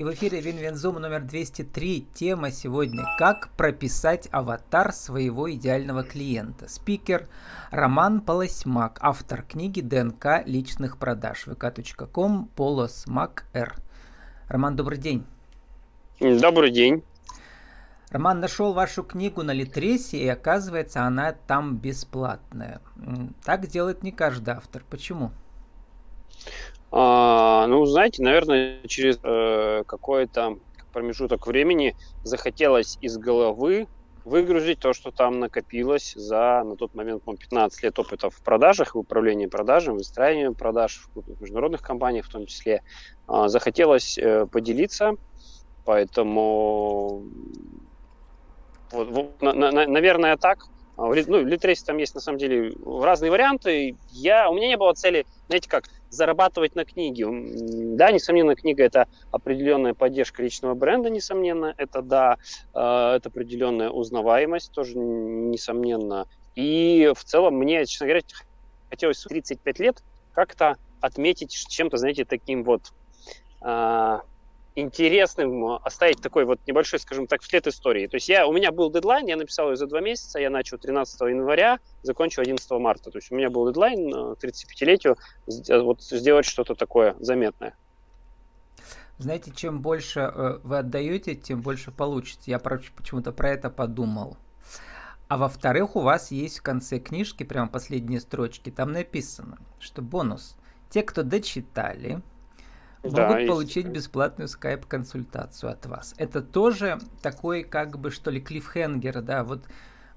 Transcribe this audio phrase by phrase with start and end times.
[0.00, 2.06] И в эфире Винвензум номер 203.
[2.14, 6.68] Тема сегодня «Как прописать аватар своего идеального клиента».
[6.68, 7.28] Спикер
[7.70, 13.74] Роман Полосмак, автор книги «ДНК личных продаж» vk.com Полосмак Р.
[14.48, 15.26] Роман, добрый день.
[16.18, 17.04] Добрый день.
[18.08, 22.80] Роман нашел вашу книгу на Литресе, и оказывается, она там бесплатная.
[23.44, 24.82] Так делает не каждый автор.
[24.88, 25.30] Почему?
[26.92, 30.56] А, ну, знаете, наверное, через э, какой-то
[30.92, 33.86] промежуток времени захотелось из головы
[34.24, 38.94] выгрузить то, что там накопилось за, на тот момент, по 15 лет опыта в продажах,
[38.94, 42.82] в управлении продажами, выстраивании продаж в международных компаниях в том числе.
[43.26, 45.12] А, захотелось э, поделиться,
[45.84, 47.24] поэтому
[48.92, 50.58] вот, вот, на, на, наверное, так.
[51.00, 53.96] А, ну, в Литресе там есть, на самом деле, разные варианты.
[54.10, 57.26] Я, у меня не было цели, знаете как, зарабатывать на книге.
[57.96, 61.74] Да, несомненно, книга– это определенная поддержка личного бренда, несомненно.
[61.78, 62.36] Это, да,
[62.74, 66.26] э, это определенная узнаваемость, тоже несомненно.
[66.54, 68.22] И в целом мне, честно говоря,
[68.90, 70.02] хотелось 35 лет
[70.34, 72.92] как-то отметить чем-то, знаете, таким вот
[73.62, 74.20] а,
[74.74, 78.06] интересным оставить такой вот небольшой, скажем так, вслед истории.
[78.06, 80.78] То есть я, у меня был дедлайн, я написал ее за два месяца, я начал
[80.78, 83.10] 13 января, закончил 11 марта.
[83.10, 85.16] То есть у меня был дедлайн 35-летию
[85.68, 87.74] э, вот сделать что-то такое заметное.
[89.18, 92.52] Знаете, чем больше э, вы отдаете, тем больше получите.
[92.52, 94.36] Я почему-то про это подумал.
[95.28, 100.56] А во-вторых, у вас есть в конце книжки, прямо последние строчки, там написано, что бонус.
[100.88, 102.20] Те, кто дочитали,
[103.02, 106.14] да, могут получить бесплатную скайп-консультацию от вас.
[106.16, 109.64] Это тоже такой, как бы, что ли, клиффхенгер, да, вот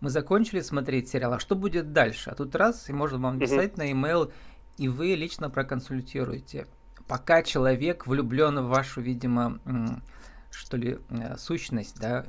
[0.01, 2.29] мы закончили смотреть сериал, а что будет дальше?
[2.29, 4.33] А тут раз, и можно вам писать на e-mail,
[4.77, 6.67] и вы лично проконсультируете.
[7.07, 9.59] Пока человек влюблен в вашу, видимо,
[10.51, 12.25] что ли, э, сущность, да,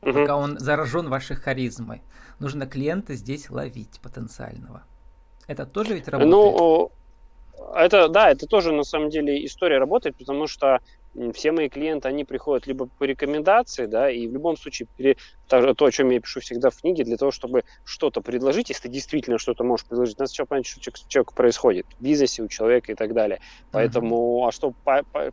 [0.00, 2.02] пока он заражен вашей харизмой,
[2.38, 4.82] нужно клиента здесь ловить потенциального.
[5.46, 6.30] Это тоже ведь работает?
[6.30, 6.92] Ну,
[7.74, 10.80] это, да, это тоже на самом деле история работает, потому что
[11.34, 14.88] все мои клиенты, они приходят либо по рекомендации, да, и в любом случае
[15.48, 18.88] то, о чем я пишу всегда в книге, для того, чтобы что-то предложить, если ты
[18.88, 22.92] действительно что-то можешь предложить, надо сначала понять, что человек, человек происходит в бизнесе у человека
[22.92, 23.40] и так далее.
[23.72, 24.48] Поэтому, uh-huh.
[24.48, 25.32] а что по, по,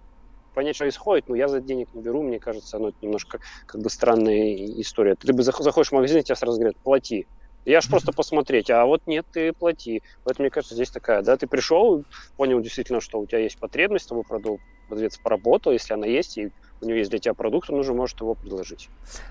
[0.54, 3.82] понять, что происходит, ну, я за денег не беру, мне кажется, ну, это немножко как
[3.82, 5.16] бы странная история.
[5.16, 7.28] Ты бы заходишь в магазин, и тебя сразу говорят, плати.
[7.66, 10.04] Я ж просто посмотреть, а вот нет, ты плати.
[10.24, 12.04] Поэтому, мне кажется, здесь такая, да, ты пришел,
[12.36, 14.26] понял действительно, что у тебя есть потребность, тобой
[14.88, 18.20] продавец поработал, если она есть, и у него есть для тебя продукт, он уже может
[18.20, 18.90] его предложить.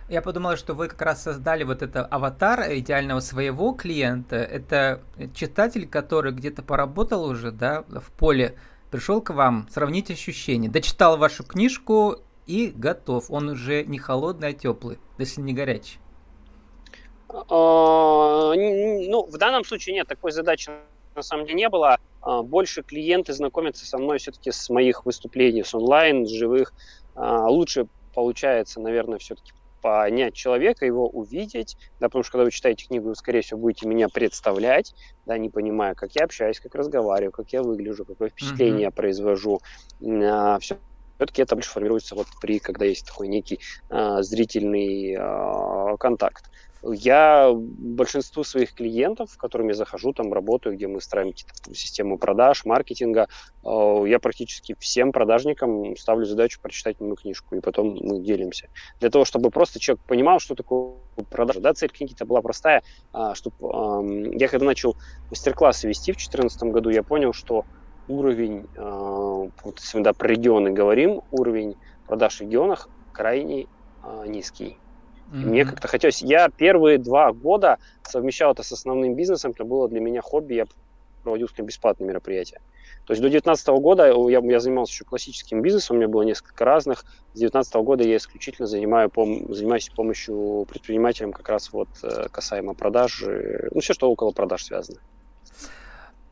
[0.09, 4.37] Я подумал, что вы как раз создали вот это аватар идеального своего клиента.
[4.37, 5.03] Это
[5.35, 8.57] читатель, который где-то поработал уже, да, в поле,
[8.91, 12.17] пришел к вам, сравнить ощущения, дочитал вашу книжку
[12.47, 13.31] и готов.
[13.31, 15.99] Он уже не холодный, а теплый, если не горячий.
[17.33, 20.71] А, ну, в данном случае нет, такой задачи
[21.15, 21.99] на самом деле не было.
[22.21, 26.73] А, больше клиенты знакомятся со мной все-таки с моих выступлений, с онлайн, с живых.
[27.15, 32.87] А, лучше получается, наверное, все-таки понять человека, его увидеть, да, потому что когда вы читаете
[32.87, 34.95] книгу, вы, скорее всего, будете меня представлять,
[35.27, 38.83] да, не понимая, как я общаюсь, как разговариваю, как я выгляжу, какое впечатление uh-huh.
[38.83, 39.61] я произвожу.
[40.05, 40.77] А, все
[41.23, 43.61] все-таки это больше формируется вот при, когда есть такой некий
[43.91, 46.51] а, зрительный а, контакт.
[46.83, 51.33] Я большинству своих клиентов, к которым я захожу, там работаю, где мы строим
[51.73, 53.29] систему продаж, маркетинга,
[53.65, 58.69] э, я практически всем продажникам ставлю задачу прочитать мою книжку, и потом мы делимся.
[58.99, 60.97] Для того, чтобы просто человек понимал, что такое
[61.31, 61.61] продажа.
[61.61, 62.83] Да, цель книги-то была простая,
[63.13, 63.57] а, чтобы
[64.37, 64.97] я когда начал
[65.31, 67.65] мастер-классы вести в 2014 году, я понял, что
[68.09, 71.77] уровень, а, вот если мы да, про регионы говорим, уровень
[72.07, 73.67] продаж в регионах крайне
[74.03, 74.82] а, низкий.
[75.33, 75.47] Mm-hmm.
[75.47, 76.21] Мне как-то хотелось...
[76.21, 80.67] Я первые два года совмещал это с основным бизнесом, это было для меня хобби, я
[81.23, 82.61] проводил бесплатные мероприятия.
[83.07, 86.65] То есть до 2019 года я, я занимался еще классическим бизнесом, у меня было несколько
[86.65, 87.01] разных.
[87.33, 92.75] С 2019 года я исключительно занимаю, пом, занимаюсь помощью предпринимателям как раз вот э, касаемо
[92.75, 93.25] продаж,
[93.71, 95.01] ну все, что около продаж связано.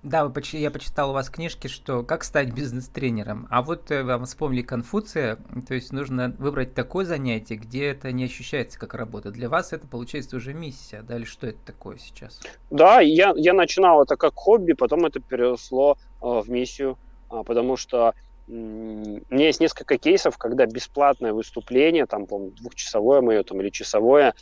[0.03, 3.47] Да, вы, я почитал у вас книжки, что как стать бизнес-тренером.
[3.51, 5.37] А вот э, вам вспомнили Конфуция,
[5.69, 9.31] то есть нужно выбрать такое занятие, где это не ощущается как работа.
[9.31, 12.41] Для вас это получается уже миссия, да, или что это такое сейчас?
[12.71, 16.97] Да, я, я начинал это как хобби, потом это переросло э, в миссию,
[17.31, 18.15] э, потому что
[18.49, 24.35] у меня есть несколько кейсов, когда бесплатное выступление, там, по двухчасовое мое там, или часовое,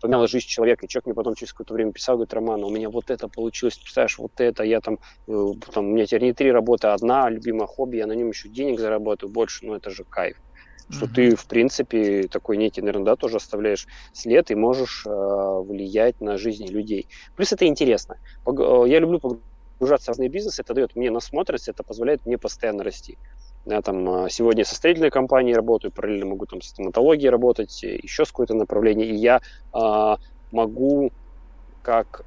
[0.00, 0.86] поменяла жизнь человека.
[0.86, 3.76] И человек мне потом через какое-то время писал, говорит, Роман, у меня вот это получилось,
[3.76, 4.98] представляешь, вот это, я там,
[5.28, 8.28] э, там у меня теперь не три работы, а одна любимая хобби, я на нем
[8.28, 10.36] еще денег заработаю больше, ну это же кайф.
[10.90, 11.14] что mm-hmm.
[11.14, 16.36] ты, в принципе, такой некий, наверное, да, тоже оставляешь след и можешь э, влиять на
[16.36, 17.06] жизни людей.
[17.36, 18.18] Плюс это интересно.
[18.46, 22.84] Э, я люблю погружаться в разные бизнесы, это дает мне насмотренность, это позволяет мне постоянно
[22.84, 23.18] расти.
[23.66, 27.96] Я там э, сегодня со строительной компанией работаю, параллельно могу там с стоматологией работать, э,
[28.02, 29.40] еще с какое-то направление, и я
[29.74, 30.16] э,
[30.50, 31.12] могу
[31.82, 32.24] как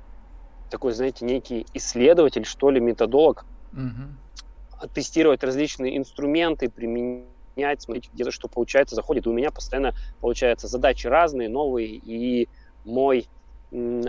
[0.70, 4.88] такой, знаете, некий исследователь, что ли, методолог, угу.
[4.94, 9.26] тестировать различные инструменты, применять, смотреть, где-то что получается, заходит.
[9.26, 12.50] И у меня постоянно, получается, задачи разные, новые, и
[12.86, 13.28] мой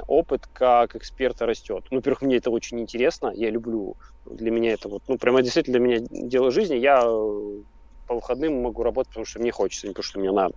[0.06, 1.84] опыт как эксперта растет.
[1.90, 3.96] Ну, во-первых, мне это очень интересно, я люблю,
[4.26, 6.76] для меня это вот, ну, прямо действительно для меня дело жизни.
[6.76, 7.62] Я э,
[8.06, 10.54] по выходным могу работать, потому что мне хочется, не потому что мне надо.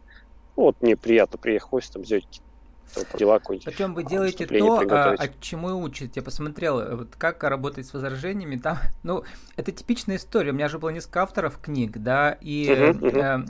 [0.55, 2.41] Ну, вот мне приятно приехать там, сделать
[3.17, 6.13] дела Причем вы делаете то, а, о чему и учите.
[6.15, 8.57] Я посмотрел, э, вот как работать с возражениями.
[8.57, 9.23] Там, ну,
[9.55, 10.51] это типичная история.
[10.51, 13.45] У меня же было несколько авторов книг, да, и uh-huh, э,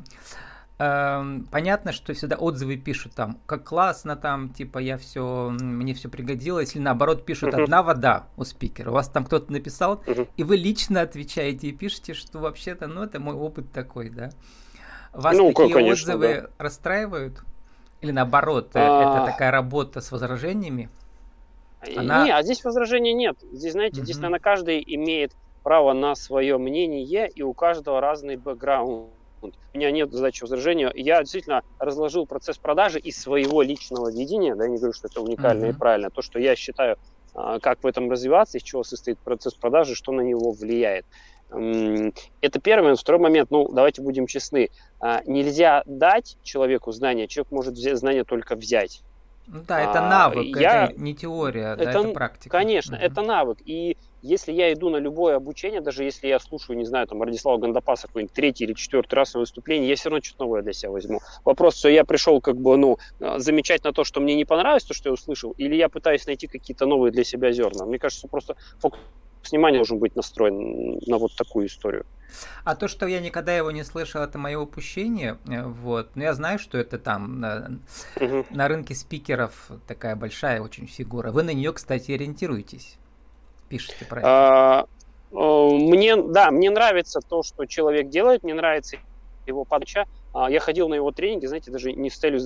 [0.79, 6.09] э, понятно, что всегда отзывы пишут там, как классно там, типа я все, мне все
[6.09, 7.63] пригодилось, или наоборот пишут uh-huh.
[7.63, 8.89] одна вода у спикера.
[8.91, 10.27] У вас там кто-то написал, uh-huh.
[10.37, 14.29] и вы лично отвечаете и пишете, что вообще-то, ну, это мой опыт такой, да.
[15.13, 16.49] Вас ну, такие конечно, отзывы да.
[16.63, 17.41] расстраивают?
[18.01, 19.17] Или наоборот, э, а...
[19.17, 20.89] это такая работа с возражениями?
[21.95, 22.25] Она...
[22.25, 23.37] Не, а здесь возражений нет.
[23.51, 24.05] Здесь, знаете, угу.
[24.05, 25.33] здесь, наверное, каждый имеет
[25.63, 29.09] право на свое мнение, и у каждого разный бэкграунд.
[29.41, 30.91] У меня нет задачи возражения.
[30.95, 35.65] Я действительно разложил процесс продажи из своего личного видения, да, не говорю, что это уникально
[35.65, 35.75] uh-huh.
[35.75, 36.97] и правильно, то, что я считаю,
[37.33, 41.05] а, как в этом развиваться, из чего состоит процесс продажи, что на него влияет.
[41.49, 42.99] Это первый момент.
[42.99, 44.69] Второй момент, ну, давайте будем честны.
[44.99, 49.01] А, нельзя дать человеку знания, человек может взять, знания только взять.
[49.47, 50.87] Ну да, это а, навык, я...
[50.87, 52.57] это не теория, это, да, это практика.
[52.57, 53.05] Конечно, угу.
[53.05, 53.59] это навык.
[53.65, 57.57] И если я иду на любое обучение, даже если я слушаю, не знаю, там, Радислава
[57.57, 60.91] Гандапаса какой-нибудь третий или четвертый раз на выступлении, я все равно что-то новое для себя
[60.91, 61.19] возьму.
[61.45, 62.97] Вопрос, что я пришел как бы, ну,
[63.37, 66.47] замечать на то, что мне не понравилось, то, что я услышал, или я пытаюсь найти
[66.47, 67.85] какие-то новые для себя зерна.
[67.85, 68.99] Мне кажется, просто фокус
[69.51, 72.05] внимание должен быть настроен на вот такую историю.
[72.63, 75.37] А то, что я никогда его не слышал, это мое упущение.
[75.47, 76.15] Э, вот.
[76.15, 77.79] Но я знаю, что это там на,
[78.19, 78.45] угу.
[78.49, 81.31] на рынке спикеров такая большая очень фигура.
[81.31, 82.97] Вы на нее, кстати, ориентируетесь.
[83.69, 84.27] Пишите про это.
[84.29, 84.87] А,
[85.31, 88.97] мне, да, мне нравится то, что человек делает, мне нравится
[89.45, 90.05] его подача.
[90.33, 92.39] А, я ходил на его тренинги, знаете, даже не с целью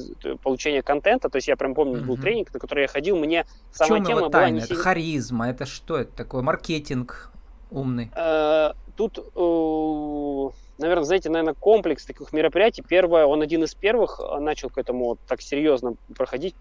[0.44, 4.00] получения контента, то есть я прям помню, был тренинг, на который я ходил, мне сама
[4.00, 4.60] тема его тайна?
[4.60, 4.60] была...
[4.60, 4.66] Не...
[4.66, 6.42] Это харизма, это что это такое?
[6.42, 7.32] Маркетинг
[7.70, 8.12] умный?
[8.16, 12.84] Э, тут, э, наверное, знаете, наверное, комплекс таких мероприятий.
[12.88, 16.56] Первое, он один из первых э, начал к этому так серьезно проходить,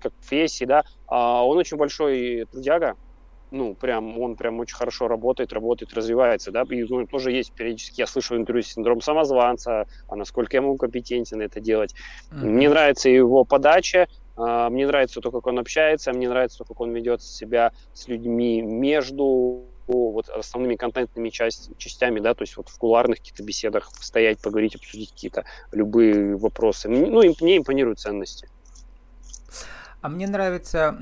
[0.00, 0.84] как в Фесси, да.
[1.06, 2.96] А, он очень большой трудяга,
[3.52, 8.00] ну, прям, он прям очень хорошо работает, работает, развивается, да, и ну, тоже есть периодически,
[8.00, 11.94] я слышу интервью синдром самозванца, а насколько я могу компетентен это делать.
[12.30, 12.44] Mm-hmm.
[12.46, 16.80] Мне нравится его подача, а, мне нравится то, как он общается, мне нравится то, как
[16.80, 22.68] он ведет себя с людьми между вот основными контентными часть, частями, да, то есть вот
[22.68, 26.88] в кулуарных каких-то беседах стоять, поговорить, обсудить какие-то любые вопросы.
[26.88, 28.48] Ну, мне импонируют ценности.
[30.02, 30.96] А мне нравятся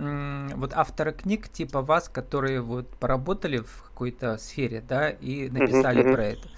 [0.54, 6.24] вот авторы книг типа вас, которые вот поработали в какой-то сфере, да, и написали про
[6.26, 6.48] это.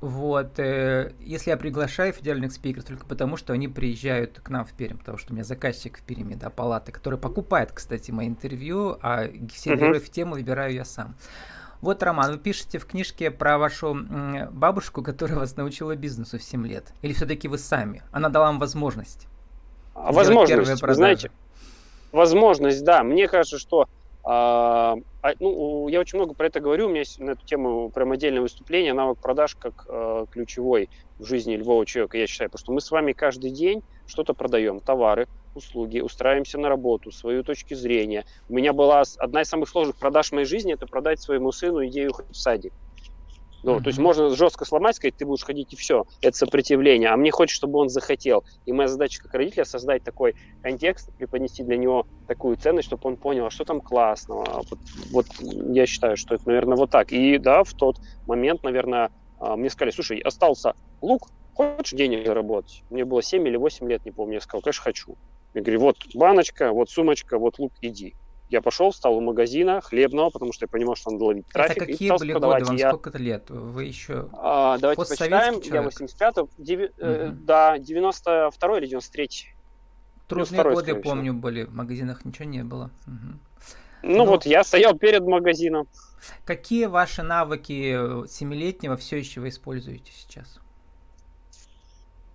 [0.00, 4.72] Вот, э, если я приглашаю федеральных спикеров только потому, что они приезжают к нам в
[4.74, 8.98] Пермь, потому что у меня заказчик в Перми, да, палаты, который покупает, кстати, мои интервью,
[9.02, 11.16] а все героев темы выбираю я сам.
[11.80, 13.96] Вот, Роман, вы пишете в книжке про вашу
[14.52, 16.92] бабушку, которая вас научила бизнесу в 7 лет.
[17.02, 18.02] Или все-таки вы сами?
[18.12, 19.26] Она дала вам возможность?
[19.94, 21.30] А возможность, вы знаете,
[22.12, 23.02] возможность, да.
[23.02, 23.86] Мне кажется, что
[24.24, 27.90] а, а, ну, я очень много про это говорю, у меня есть на эту тему
[27.90, 32.60] прям отдельное выступление, навык продаж как э, ключевой в жизни любого человека, я считаю, потому
[32.60, 37.74] что мы с вами каждый день что-то продаем, товары, услуги, устраиваемся на работу, свою точку
[37.74, 38.24] зрения.
[38.48, 41.86] У меня была одна из самых сложных продаж в моей жизни, это продать своему сыну
[41.86, 42.72] идею хоть в садик.
[43.62, 46.04] Ну, то есть можно жестко сломать, сказать, ты будешь ходить и все.
[46.20, 47.08] Это сопротивление.
[47.08, 48.44] А мне хочется, чтобы он захотел.
[48.64, 53.16] И моя задача как родителя создать такой контекст, преподнести для него такую ценность, чтобы он
[53.16, 54.62] понял, а что там классного.
[54.70, 54.78] Вот,
[55.10, 57.10] вот я считаю, что это, наверное, вот так.
[57.10, 57.96] И да, в тот
[58.26, 62.84] момент, наверное, а, мне сказали, слушай, остался лук, хочешь денег заработать?
[62.90, 64.34] Мне было 7 или 8 лет, не помню.
[64.34, 65.16] Я сказал, конечно, хочу.
[65.54, 68.14] Я говорю, вот баночка, вот сумочка, вот лук, иди.
[68.48, 71.76] Я пошел, встал у магазина хлебного, потому что я понимал, что надо ловить трафик.
[71.76, 72.64] Это какие были годы?
[72.64, 72.90] Вам я...
[72.90, 73.50] сколько лет?
[73.50, 75.60] Вы еще а, Давайте почитаем.
[75.62, 76.62] Я 85-й.
[76.62, 76.84] Деви...
[76.86, 76.92] Угу.
[76.98, 79.28] Э, да, 92 или 93
[80.28, 81.64] Трудные годы, помню, были.
[81.64, 82.90] В магазинах ничего не было.
[83.06, 83.38] Угу.
[84.02, 84.24] Ну Но...
[84.24, 85.86] вот, я стоял перед магазином.
[86.44, 90.58] Какие ваши навыки семилетнего все еще вы используете сейчас?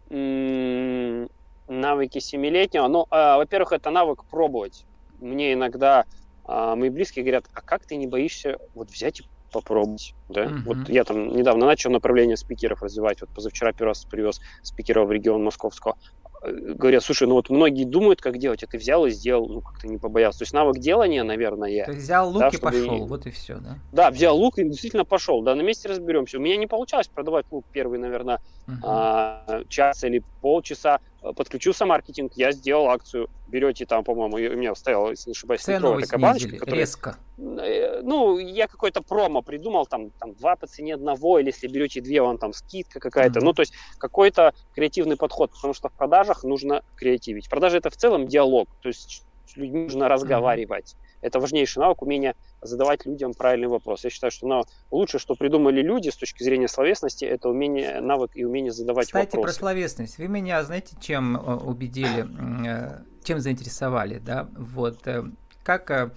[0.10, 1.30] М-
[1.68, 2.88] навыки семилетнего.
[2.88, 4.86] Ну, э, во-первых, это навык пробовать.
[5.24, 6.06] Мне иногда
[6.48, 10.46] э, мои близкие говорят, а как ты не боишься вот взять и попробовать, да?
[10.46, 10.62] Mm-hmm.
[10.66, 15.12] Вот я там недавно начал направление спикеров развивать, вот позавчера первый раз привез спикеров в
[15.12, 15.96] регион Московского.
[16.44, 19.62] Э, говорят, слушай, ну вот многие думают, как делать, а ты взял и сделал, ну
[19.62, 20.40] как-то не побоялся.
[20.40, 23.60] То есть навык делания, наверное, То есть взял лук да, и пошел, вот и все,
[23.60, 23.78] да?
[23.92, 26.38] Да, взял лук и действительно пошел, да, на месте разберемся.
[26.38, 28.74] У меня не получалось продавать лук первый, наверное, uh-huh.
[28.84, 31.00] а, час или полчаса,
[31.32, 33.30] подключился маркетинг, я сделал акцию.
[33.48, 36.58] Берете там, по-моему, у меня стояла, если не ошибаюсь, Цену такая баночка.
[36.58, 37.18] Которая, резко.
[37.38, 42.02] Э, ну, я какой-то промо придумал, там, там два по цене одного, или если берете
[42.02, 43.40] две, вон там скидка какая-то.
[43.40, 43.44] Mm-hmm.
[43.44, 47.50] Ну, то есть какой-то креативный подход, потому что в продажах нужно креативить.
[47.50, 50.96] Продажи это в целом диалог, то есть с людьми нужно разговаривать.
[51.24, 54.04] Это важнейший навык, умение задавать людям правильный вопрос.
[54.04, 58.32] Я считаю, что ну, лучшее, что придумали люди с точки зрения словесности, это умение, навык
[58.36, 59.48] и умение задавать Кстати, вопросы.
[59.48, 60.18] Кстати, про словесность.
[60.18, 62.28] Вы меня, знаете, чем э, убедили,
[62.68, 64.50] э, чем заинтересовали, да?
[64.58, 65.24] Вот э,
[65.64, 66.14] как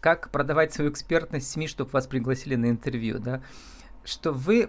[0.00, 3.40] как продавать свою экспертность СМИ, чтобы вас пригласили на интервью, да?
[4.04, 4.68] Что вы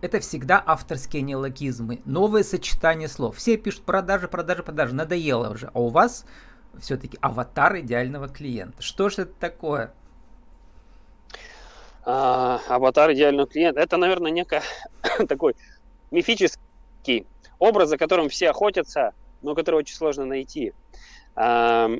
[0.00, 3.36] это всегда авторские неологизмы, новые сочетания слов.
[3.36, 5.70] Все пишут продажи, продажи, продажи, надоело уже.
[5.72, 6.24] А у вас
[6.80, 8.82] все-таки аватар идеального клиента.
[8.82, 9.92] Что же это такое?
[12.04, 13.80] А, аватар идеального клиента.
[13.80, 14.60] Это, наверное, некий
[15.26, 15.54] такой
[16.10, 17.26] мифический
[17.58, 19.12] образ, за которым все охотятся,
[19.42, 20.72] но который очень сложно найти.
[21.34, 21.90] А,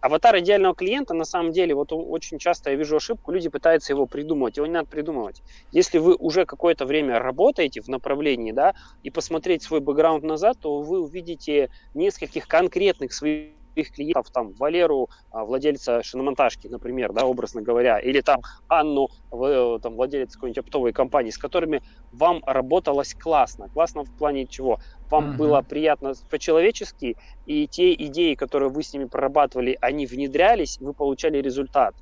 [0.00, 4.06] аватар идеального клиента, на самом деле, вот очень часто я вижу ошибку, люди пытаются его
[4.06, 5.42] придумывать, его не надо придумывать.
[5.70, 8.72] Если вы уже какое-то время работаете в направлении, да,
[9.02, 15.10] и посмотреть свой бэкграунд назад, то вы увидите нескольких конкретных своих своих клиентов, там, Валеру,
[15.30, 21.30] а, владельца шиномонтажки, например, да, образно говоря, или там Анну, там, владелец какой-нибудь оптовой компании,
[21.30, 23.68] с которыми вам работалось классно.
[23.68, 24.80] Классно в плане чего?
[25.10, 25.36] Вам uh-huh.
[25.36, 31.38] было приятно по-человечески, и те идеи, которые вы с ними прорабатывали, они внедрялись, вы получали
[31.38, 31.94] результат.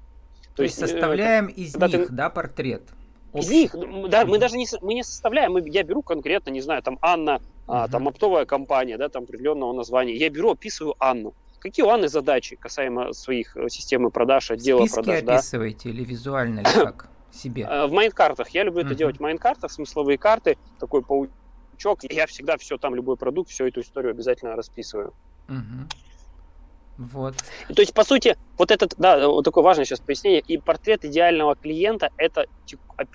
[0.51, 2.09] То, То есть э, составляем из них, ты...
[2.13, 2.83] да, портрет?
[3.35, 3.75] Из них,
[4.09, 7.41] да, мы даже не, мы не составляем, мы, я беру конкретно, не знаю, там Анна,
[7.67, 7.85] uh-huh.
[7.85, 11.35] а, там оптовая компания, да, там определенного названия, я беру, описываю Анну.
[11.65, 15.23] Какие у Анны задачи касаемо своих э, системы продаж, отдела Списки продаж?
[15.23, 15.95] описываете да?
[15.95, 17.09] или визуально, или как?
[17.33, 17.63] Себе?
[17.63, 18.51] Э, в майнкартах.
[18.51, 18.87] Я люблю uh-huh.
[18.87, 22.01] это делать в майнкартах, смысловые карты, такой паучок.
[22.03, 25.15] Я всегда все там, любой продукт, всю эту историю обязательно расписываю.
[25.49, 25.91] Uh-huh.
[26.99, 27.37] Вот.
[27.75, 31.57] То есть, по сути, вот этот, да, вот такое важное сейчас пояснение, и портрет идеального
[31.57, 32.45] клиента– это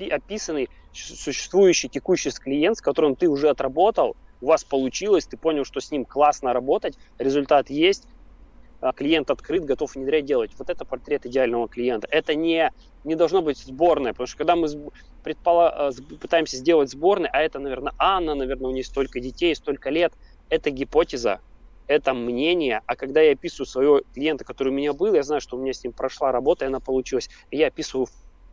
[0.10, 5.82] описанный, существующий, текущий клиент, с которым ты уже отработал, у вас получилось, ты понял, что
[5.82, 8.08] с ним классно работать, результат есть,
[8.96, 10.52] клиент открыт, готов внедрять, делать.
[10.58, 12.08] Вот это портрет идеального клиента.
[12.10, 12.72] Это не,
[13.04, 14.68] не должно быть сборное, потому что когда мы
[15.24, 19.90] предпола- а, пытаемся сделать сборный, а это, наверное, Анна, наверное, у нее столько детей, столько
[19.90, 20.14] лет,
[20.50, 21.40] это гипотеза,
[21.88, 25.58] это мнение, а когда я описываю своего клиента, который у меня был, я знаю, что
[25.58, 28.08] у меня с ним прошла работа, и она получилась, и я описываю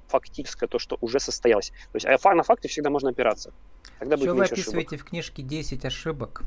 [0.08, 1.70] фактическое то, что уже состоялось.
[1.92, 3.52] То есть а на факты всегда можно опираться.
[3.98, 5.06] Тогда Что вы описываете ошибок.
[5.06, 6.42] в книжке 10 ошибок?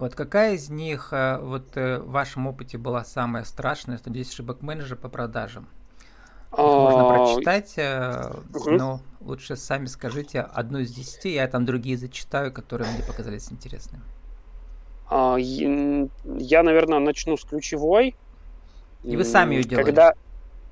[0.00, 4.30] Вот какая из них э, вот э, в вашем опыте была самая страшная, что здесь
[4.30, 5.68] ошибок менеджера по продажам?
[6.52, 8.32] Их можно а, прочитать, э,
[8.64, 14.02] но лучше сами скажите одну из десяти, я там другие зачитаю, которые мне показались интересными.
[15.10, 18.16] А, я, наверное, начну с ключевой.
[19.04, 19.84] И вы сами ее делали?
[19.84, 20.14] Когда...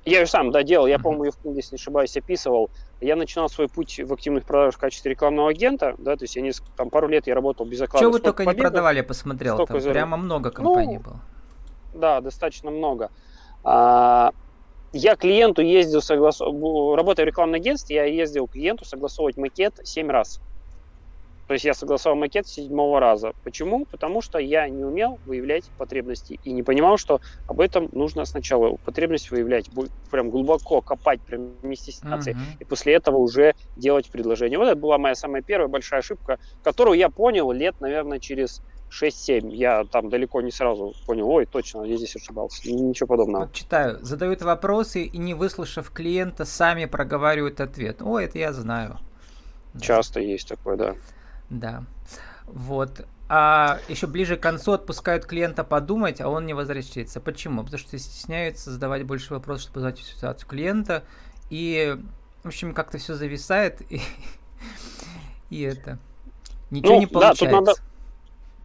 [0.09, 0.87] Я ее сам, да, делал.
[0.87, 2.69] Я, по-моему, ее в книге, если не ошибаюсь, описывал.
[2.99, 6.41] Я начинал свой путь в активных продажах в качестве рекламного агента, да, то есть я
[6.41, 8.05] несколько, там пару лет я работал без оклада.
[8.05, 9.91] Что вы только победу, не продавали, посмотрел, там за...
[9.91, 11.19] прямо много компаний ну, было.
[11.93, 13.09] Да, достаточно много.
[13.63, 14.31] А,
[14.91, 20.41] я клиенту ездил, согласовывать, работая в рекламном агентстве, я ездил клиенту согласовывать макет 7 раз.
[21.49, 23.33] То есть я согласовал макет с седьмого раза.
[23.43, 23.85] Почему?
[23.85, 28.75] Потому что я не умел выявлять потребности и не понимал, что об этом нужно сначала
[28.75, 29.67] потребность выявлять,
[30.11, 32.59] прям глубоко копать, прям не стесняться, uh-huh.
[32.59, 34.59] и после этого уже делать предложение.
[34.59, 39.49] Вот это была моя самая первая большая ошибка, которую я понял лет, наверное, через 6-7.
[39.49, 42.71] Я там далеко не сразу понял, ой, точно, я здесь ошибался.
[42.71, 43.45] Ничего подобного.
[43.45, 43.97] Вот читаю.
[44.03, 48.03] Задают вопросы и не выслушав клиента, сами проговаривают ответ.
[48.03, 48.99] Ой, это я знаю.
[49.81, 50.19] Часто да.
[50.19, 50.95] есть такое, да.
[51.49, 51.83] Да.
[52.45, 53.05] Вот.
[53.27, 57.19] А еще ближе к концу отпускают клиента подумать, а он не возвращается.
[57.19, 57.63] Почему?
[57.63, 61.03] Потому что стесняются задавать больше вопросов, чтобы узнать ситуацию клиента.
[61.51, 61.95] И,
[62.43, 63.81] в общем, как-то все зависает.
[63.91, 64.01] И,
[65.51, 65.99] и это.
[66.71, 67.45] Ничего ну, не получается.
[67.45, 67.81] Да, тут надо,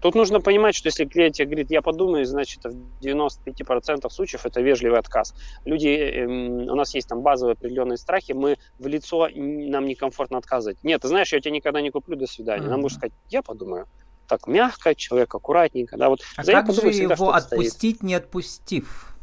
[0.04, 4.98] Тут нужно понимать, что если клиент говорит, я подумаю, значит, в 95% случаев это вежливый
[4.98, 5.34] отказ.
[5.64, 10.76] Люди, эм, у нас есть там базовые определенные страхи, мы в лицо, нам некомфортно отказывать.
[10.84, 12.66] Нет, ты знаешь, я тебя никогда не куплю, до свидания.
[12.66, 12.68] Mm-hmm.
[12.68, 13.86] Нам нужно сказать, я подумаю.
[14.28, 15.96] так мягко, человек аккуратненько.
[15.96, 18.02] Да, вот а как же его отпустить, стоит.
[18.02, 19.16] не отпустив?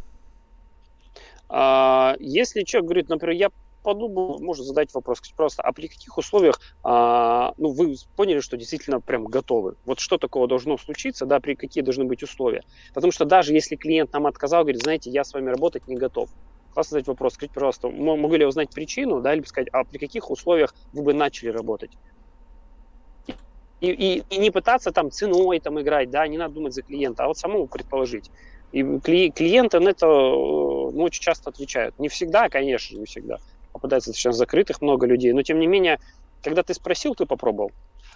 [1.48, 3.50] А, если человек говорит, например, я
[3.82, 9.02] подумал, можно задать вопрос, просто, а при каких условиях, а, ну, вы поняли, что действительно
[9.02, 9.76] прям готовы?
[9.86, 12.62] Вот что такого должно случиться, да, при какие должны быть условия?
[12.94, 16.30] Потому что даже если клиент нам отказал, говорит, знаете, я с вами работать не готов,
[16.70, 19.98] классно задать вопрос, скажите, пожалуйста, могу ли я узнать причину, да, или сказать, а при
[19.98, 21.98] каких условиях вы бы начали работать?
[23.82, 27.24] И, и, и не пытаться там ценой там играть, да, не надо думать за клиента,
[27.24, 28.30] а вот самому предположить.
[28.72, 31.98] И клиенты на это ну, очень часто отвечают.
[31.98, 33.38] Не всегда, конечно, не всегда.
[33.72, 36.00] Попадается сейчас закрытых много людей, но тем не менее,
[36.44, 37.72] когда ты спросил, ты попробовал.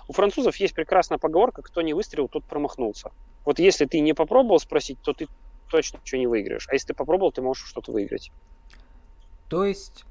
[0.07, 3.11] У французов есть прекрасная поговорка, кто не выстрелил, тот промахнулся.
[3.43, 5.27] Вот если ты не попробовал спросить, то ты
[5.69, 6.67] точно ничего не выиграешь.
[6.69, 8.31] А если ты попробовал, ты можешь что-то выиграть.
[9.49, 10.05] То есть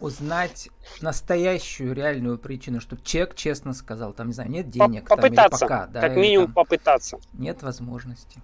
[0.00, 0.68] узнать
[1.00, 5.86] настоящую реальную причину, чтобы человек честно сказал, там, не знаю, нет денег, попытаться, там, пока,
[5.86, 7.18] да, как минимум там, попытаться.
[7.32, 8.40] Нет возможности.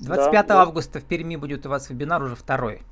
[0.00, 1.00] 25 да, августа да.
[1.00, 2.82] в Перми будет у вас вебинар уже второй.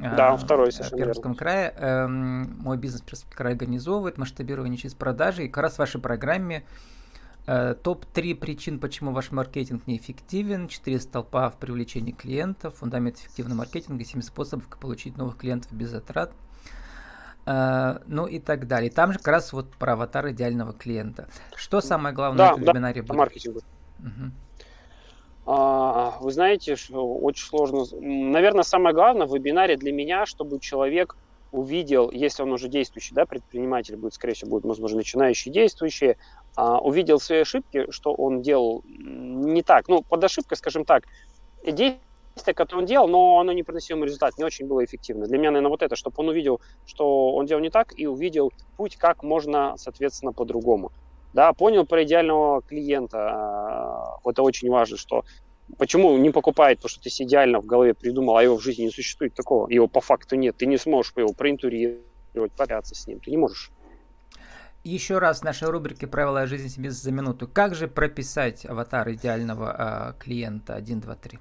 [0.00, 1.74] Да, а, второй совершенно В Пермском крае.
[1.76, 5.44] Эм, мой бизнес Пермский край организовывает масштабирование через продажи.
[5.44, 6.64] И как раз в вашей программе
[7.46, 14.04] э, топ-3 причин, почему ваш маркетинг неэффективен, 4 столпа в привлечении клиентов, фундамент эффективного маркетинга,
[14.04, 16.32] 7 способов, как получить новых клиентов без затрат.
[17.44, 18.90] Э, ну и так далее.
[18.90, 21.28] Там же как раз вот про аватар идеального клиента.
[21.54, 23.18] Что самое главное да, в вебинаре да, будет?
[23.18, 23.56] маркетинг.
[23.98, 24.32] Угу.
[25.46, 27.84] А, вы знаете, очень сложно.
[28.00, 31.14] Наверное, самое главное в вебинаре для меня, чтобы человек
[31.50, 36.14] увидел, если он уже действующий, да, предприниматель будет, скорее всего, будет, возможно, начинающий действующий,
[36.56, 39.88] а, увидел свои ошибки, что он делал не так.
[39.88, 41.02] Ну, под ошибкой, скажем так,
[41.64, 42.02] действие,
[42.54, 45.26] которое он делал, но оно не приносило ему результат, не очень было эффективно.
[45.26, 48.52] Для меня, наверное, вот это, чтобы он увидел, что он делал не так, и увидел
[48.76, 50.90] путь, как можно, соответственно, по-другому.
[51.32, 53.18] Да, понял про идеального клиента.
[53.18, 55.24] А, это очень важно, что
[55.78, 58.84] почему не покупает, потому что ты себе идеально в голове придумал, а его в жизни
[58.84, 59.68] не существует такого.
[59.70, 60.56] Его по факту нет.
[60.56, 63.20] Ты не сможешь его проинтурировать, пообщаться с ним.
[63.20, 63.70] Ты не можешь.
[64.82, 67.46] Еще раз в нашей рубрике «Правила жизни себе за минуту».
[67.46, 71.38] Как же прописать аватар идеального э, клиента 1, 2, 3?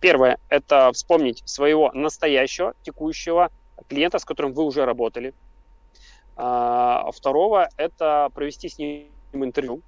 [0.00, 3.50] Первое– это вспомнить своего настоящего, текущего
[3.88, 5.34] клиента, с которым вы уже работали.
[6.36, 9.82] А второго– это провести с ним интервью.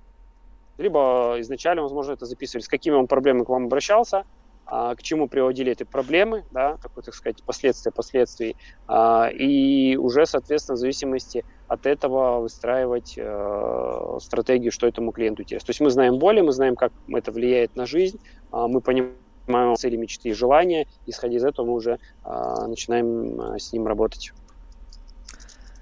[0.79, 4.25] Либо изначально, возможно, это записывали, с какими он проблемами к вам обращался,
[4.71, 8.55] а, к чему приводили эти проблемы, да, такой, так сказать, последствия последствий,
[8.87, 15.67] а, и уже, соответственно, в зависимости от этого выстраивать э, стратегию, что этому клиенту интересно.
[15.67, 18.19] То есть мы знаем боли, мы знаем, как это влияет на жизнь,
[18.51, 24.33] мы понимаем цели, мечты и желания, исходя из этого мы уже начинаем с ним работать.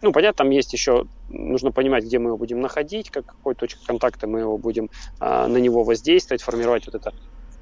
[0.02, 3.86] Ну, понятно, там есть еще, нужно понимать, где мы его будем находить, как, какой точкой
[3.86, 7.12] контакта мы его будем а, на него воздействовать, формировать вот это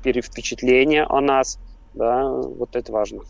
[0.02, 1.58] впечатление о нас,
[1.94, 3.22] да, вот это важно.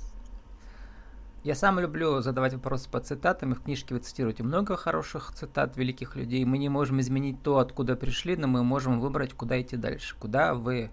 [1.45, 5.77] Я сам люблю задавать вопросы по цитатам, и в книжке вы цитируете много хороших цитат
[5.77, 6.43] великих людей.
[6.47, 10.17] Мы не можем изменить то, откуда пришли, но мы можем выбрать, куда идти дальше.
[10.19, 10.91] Куда вы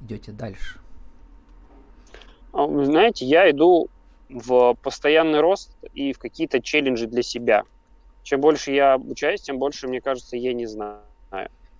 [0.00, 0.80] идете дальше?
[2.54, 3.90] А, знаете, я иду
[4.30, 7.64] в постоянный рост и в какие-то челленджи для себя.
[8.22, 11.00] Чем больше я обучаюсь, тем больше, мне кажется, я не знаю.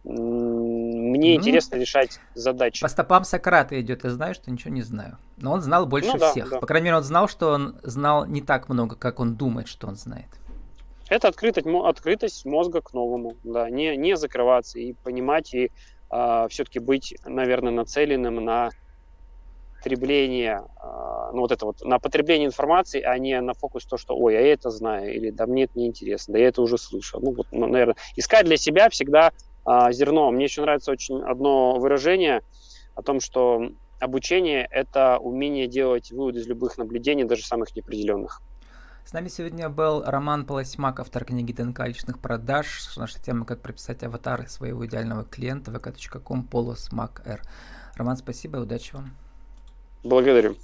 [0.03, 1.37] Мне mm-hmm.
[1.37, 2.81] интересно решать задачи.
[2.81, 5.19] По стопам Сократа идет, я знаю, что ничего не знаю.
[5.37, 6.51] Но он знал больше ну, да, всех.
[6.51, 6.59] Да.
[6.59, 9.89] По крайней мере, он знал, что он знал не так много, как он думает, что
[9.89, 10.29] он знает.
[11.11, 15.71] Это открытость, открытость мозга к новому, да, не, не закрываться и понимать, и э,
[16.09, 18.71] а, все-таки быть, наверное, нацеленным на
[19.81, 24.14] потребление, а, ну вот это вот, на потребление информации, а не на фокус то, что,
[24.16, 26.77] ой, а я это знаю, или да мне это не интересно, да я это уже
[26.77, 27.21] слышал.
[27.21, 29.33] Ну вот, ну, наверное, искать для себя всегда
[29.64, 30.31] а, зерно.
[30.31, 32.43] Мне еще нравится очень одно выражение
[32.95, 38.43] о том, что обучение– это умение делать выводы из любых наблюдений, даже самых неопределенных.
[39.05, 42.66] С нами сегодня был Роман Полосьмак, автор книги ДНК личных продаж.
[42.97, 47.43] Наша тема «Как прописать аватары своего идеального клиента» vk.com полосмак.р.
[47.97, 49.11] Роман, спасибо и удачи вам.
[50.03, 50.57] Благодарю.